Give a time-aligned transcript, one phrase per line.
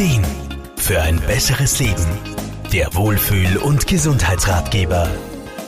[0.00, 0.24] Ideen
[0.78, 2.06] für ein besseres Leben.
[2.72, 5.10] Der Wohlfühl- und Gesundheitsratgeber.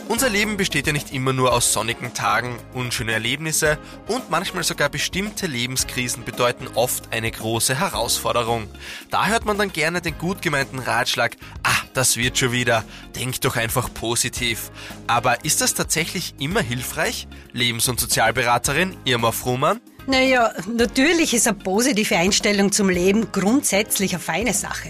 [0.08, 3.76] Unser Leben besteht ja nicht immer nur aus sonnigen Tagen, unschöne Erlebnisse
[4.08, 8.68] und manchmal sogar bestimmte Lebenskrisen bedeuten oft eine große Herausforderung.
[9.10, 13.38] Da hört man dann gerne den gut gemeinten Ratschlag, ah, das wird schon wieder, denk
[13.42, 14.70] doch einfach positiv.
[15.08, 17.28] Aber ist das tatsächlich immer hilfreich?
[17.52, 19.82] Lebens- und Sozialberaterin Irma Fruhmann?
[20.06, 24.88] Naja, natürlich ist eine positive Einstellung zum Leben grundsätzlich eine feine Sache.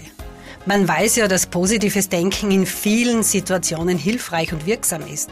[0.65, 5.29] Man weiß ja, dass positives Denken in vielen Situationen hilfreich und wirksam ist.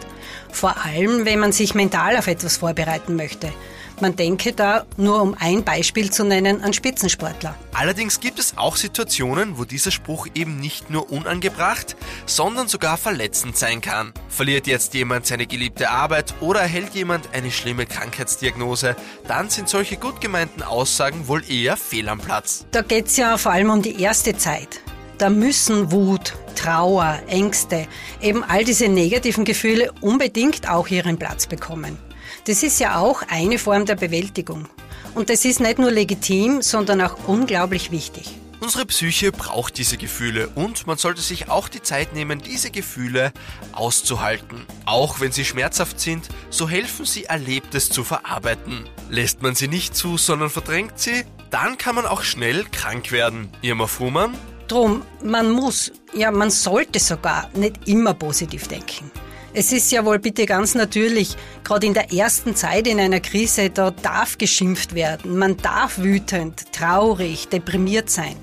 [0.51, 3.51] Vor allem, wenn man sich mental auf etwas vorbereiten möchte.
[4.01, 7.55] Man denke da, nur um ein Beispiel zu nennen, an Spitzensportler.
[7.71, 13.57] Allerdings gibt es auch Situationen, wo dieser Spruch eben nicht nur unangebracht, sondern sogar verletzend
[13.57, 14.11] sein kann.
[14.27, 18.95] Verliert jetzt jemand seine geliebte Arbeit oder erhält jemand eine schlimme Krankheitsdiagnose,
[19.27, 22.65] dann sind solche gut gemeinten Aussagen wohl eher fehl am Platz.
[22.71, 24.81] Da geht's ja vor allem um die erste Zeit.
[25.19, 27.87] Da müssen Wut, Trauer, Ängste,
[28.19, 31.99] eben all diese negativen Gefühle unbedingt auch ihren Platz bekommen.
[32.45, 34.67] Das ist ja auch eine Form der Bewältigung.
[35.13, 38.29] Und das ist nicht nur legitim, sondern auch unglaublich wichtig.
[38.61, 43.33] Unsere Psyche braucht diese Gefühle und man sollte sich auch die Zeit nehmen, diese Gefühle
[43.71, 44.67] auszuhalten.
[44.85, 48.87] Auch wenn sie schmerzhaft sind, so helfen sie Erlebtes zu verarbeiten.
[49.09, 53.49] Lässt man sie nicht zu, sondern verdrängt sie, dann kann man auch schnell krank werden.
[53.63, 54.35] Irma Fuhrmann,
[54.71, 59.11] Drum, man muss, ja, man sollte sogar nicht immer positiv denken.
[59.53, 61.35] Es ist ja wohl bitte ganz natürlich,
[61.65, 66.71] gerade in der ersten Zeit in einer Krise, da darf geschimpft werden, man darf wütend,
[66.71, 68.37] traurig, deprimiert sein.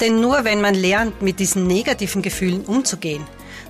[0.00, 3.24] Denn nur wenn man lernt, mit diesen negativen Gefühlen umzugehen,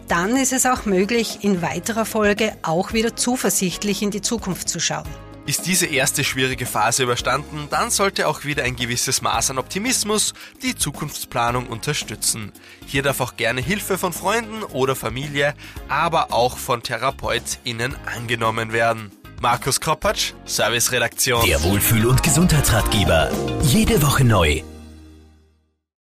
[0.07, 4.79] dann ist es auch möglich, in weiterer Folge auch wieder zuversichtlich in die Zukunft zu
[4.79, 5.09] schauen.
[5.45, 10.35] Ist diese erste schwierige Phase überstanden, dann sollte auch wieder ein gewisses Maß an Optimismus
[10.63, 12.53] die Zukunftsplanung unterstützen.
[12.87, 15.55] Hier darf auch gerne Hilfe von Freunden oder Familie,
[15.89, 19.11] aber auch von TherapeutInnen angenommen werden.
[19.41, 21.45] Markus Kropatsch, Serviceredaktion.
[21.45, 23.31] Der Wohlfühl- und Gesundheitsratgeber.
[23.63, 24.63] Jede Woche neu